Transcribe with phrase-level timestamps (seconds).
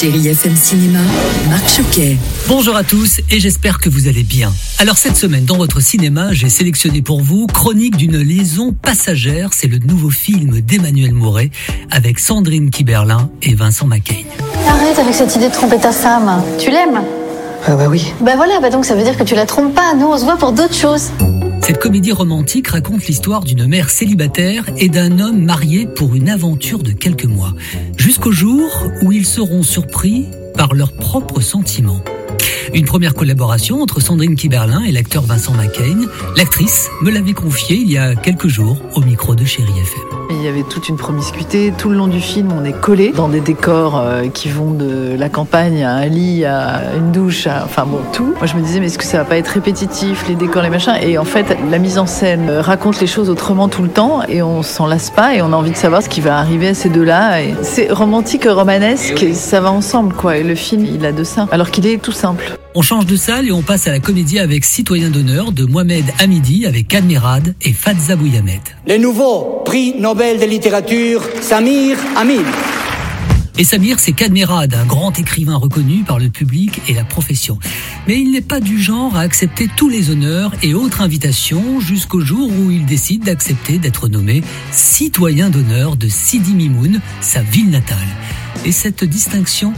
[0.00, 0.98] Chérie FM Cinéma,
[1.48, 2.16] Marc Choquet.
[2.48, 4.52] Bonjour à tous et j'espère que vous allez bien.
[4.80, 9.50] Alors cette semaine dans votre cinéma, j'ai sélectionné pour vous Chronique d'une liaison passagère.
[9.52, 11.50] C'est le nouveau film d'Emmanuel Mouret
[11.92, 14.26] avec Sandrine Kiberlin et Vincent Macaigne.
[14.68, 16.42] Arrête avec cette idée de tromper ta femme.
[16.58, 17.00] Tu l'aimes?
[17.64, 18.12] Ah bah oui.
[18.20, 19.94] Bah voilà, bah donc ça veut dire que tu la trompes pas.
[19.94, 21.10] Nous, on se voit pour d'autres choses.
[21.66, 26.82] Cette comédie romantique raconte l'histoire d'une mère célibataire et d'un homme marié pour une aventure
[26.82, 27.54] de quelques mois,
[27.96, 28.68] jusqu'au jour
[29.00, 30.26] où ils seront surpris
[30.58, 32.04] par leurs propres sentiments.
[32.74, 36.06] Une première collaboration entre Sandrine Kiberlin et l'acteur Vincent Macaigne.
[36.36, 40.23] L'actrice me l'avait confié il y a quelques jours au micro de Chéri FM.
[40.30, 41.72] Il y avait toute une promiscuité.
[41.76, 45.14] Tout le long du film, on est collé dans des décors euh, qui vont de
[45.18, 47.62] la campagne à un lit, à une douche, à...
[47.64, 48.34] enfin bon, tout.
[48.38, 50.70] Moi, je me disais, mais est-ce que ça va pas être répétitif, les décors, les
[50.70, 50.94] machins?
[51.02, 54.22] Et en fait, la mise en scène euh, raconte les choses autrement tout le temps
[54.28, 56.68] et on s'en lasse pas et on a envie de savoir ce qui va arriver
[56.68, 57.38] à ces deux-là.
[57.62, 60.36] C'est romantique, romanesque, et ça va ensemble, quoi.
[60.36, 62.58] Et le film, il a de ça, alors qu'il est tout simple.
[62.76, 66.06] On change de salle et on passe à la comédie avec Citoyen d'honneur de Mohamed
[66.18, 68.60] Hamidi avec Admirad et Fadza Bouyamed.
[68.88, 72.42] Le nouveau prix Nobel de littérature, Samir Amin.
[73.56, 77.60] Et Samir, c'est Kadmirad, un grand écrivain reconnu par le public et la profession.
[78.08, 82.22] Mais il n'est pas du genre à accepter tous les honneurs et autres invitations jusqu'au
[82.22, 84.42] jour où il décide d'accepter d'être nommé
[84.72, 87.98] citoyen d'honneur de Sidi Mimoun, sa ville natale.
[88.64, 89.74] Et cette distinction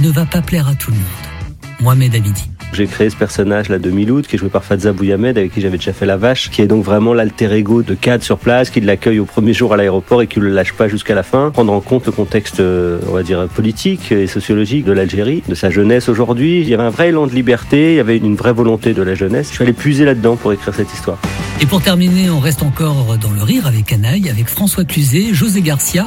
[0.00, 1.35] ne va pas plaire à tout le monde.
[1.80, 2.50] Mohamed Hamidi.
[2.72, 5.78] J'ai créé ce personnage-là de Miloud, qui est joué par Fadza Bouyamed, avec qui j'avais
[5.78, 8.80] déjà fait La Vache, qui est donc vraiment l'alter ego de Cad sur place, qui
[8.80, 11.50] l'accueille au premier jour à l'aéroport et qui le lâche pas jusqu'à la fin.
[11.50, 15.54] Prendre en compte le contexte, euh, on va dire, politique et sociologique de l'Algérie, de
[15.54, 16.60] sa jeunesse aujourd'hui.
[16.60, 19.02] Il y avait un vrai élan de liberté, il y avait une vraie volonté de
[19.02, 19.48] la jeunesse.
[19.48, 21.18] Je suis allé puiser là-dedans pour écrire cette histoire.
[21.60, 25.62] Et pour terminer, on reste encore dans le rire avec Canaille, avec François Cluzet, José
[25.62, 26.06] Garcia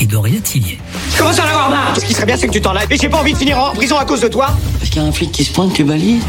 [0.00, 0.78] et Doria Tillier.
[1.12, 1.96] Je commence à en avoir marre.
[2.00, 2.86] Ce qui serait bien, c'est que tu t'en ailles.
[2.90, 4.56] Et j'ai pas envie de finir en prison à cause de toi.
[4.78, 6.22] Parce qu'il y a un flic qui se pointe, tu balises?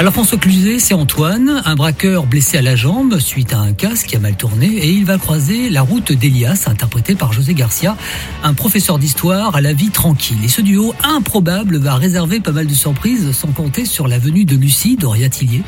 [0.00, 4.08] Alors François Cluzet, c'est Antoine, un braqueur blessé à la jambe suite à un casque
[4.08, 7.96] qui a mal tourné et il va croiser la route d'Elias, interprété par José Garcia,
[8.42, 10.38] un professeur d'histoire à la vie tranquille.
[10.42, 14.44] Et ce duo improbable va réserver pas mal de surprises sans compter sur la venue
[14.44, 15.62] de Lucie, Doria Tillier,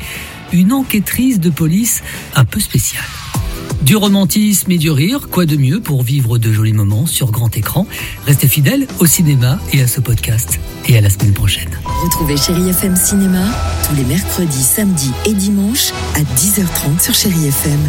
[0.51, 2.03] une enquêtrice de police
[2.35, 3.05] un peu spéciale.
[3.87, 7.55] Du romantisme et du rire, quoi de mieux pour vivre de jolis moments sur grand
[7.55, 7.87] écran
[8.25, 10.59] Restez fidèles au cinéma et à ce podcast.
[10.89, 11.69] Et à la semaine prochaine.
[12.03, 13.45] Retrouvez Chérie FM Cinéma
[13.87, 17.79] tous les mercredis, samedis et dimanches à 10h30 sur Chérie FM.